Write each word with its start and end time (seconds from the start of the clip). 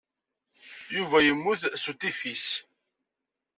Yuba 0.95 1.17
yemmut 1.25 1.61
s 1.81 1.85
utifis. 1.91 2.47